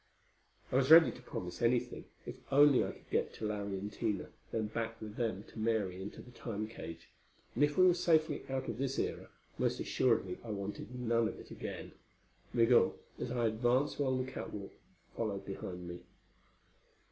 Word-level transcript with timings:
I 0.71 0.77
was 0.77 0.89
ready 0.89 1.11
to 1.11 1.21
promise 1.21 1.61
anything, 1.61 2.05
if 2.25 2.37
only 2.51 2.83
I 2.83 2.91
could 2.91 3.07
get 3.11 3.35
to 3.35 3.45
Larry 3.45 3.77
and 3.77 3.93
Tina, 3.93 4.29
then 4.51 4.65
back 4.65 4.99
with 4.99 5.15
them 5.15 5.43
to 5.49 5.59
Mary 5.59 6.01
into 6.01 6.23
the 6.23 6.31
Time 6.31 6.67
cage; 6.67 7.09
and 7.53 7.63
if 7.63 7.77
we 7.77 7.85
were 7.85 7.93
safely 7.93 8.41
out 8.49 8.67
of 8.67 8.79
this 8.79 8.97
era, 8.97 9.29
most 9.59 9.79
assuredly 9.79 10.39
I 10.43 10.49
wanted 10.49 10.99
none 10.99 11.27
of 11.27 11.39
it 11.39 11.51
again. 11.51 11.91
Migul, 12.51 12.97
as 13.19 13.29
I 13.29 13.45
advanced 13.45 13.99
along 13.99 14.25
the 14.25 14.31
catwalk, 14.31 14.73
followed 15.15 15.45
behind 15.45 15.87
me. 15.87 15.99